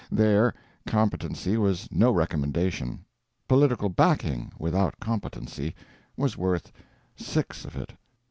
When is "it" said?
7.75-7.93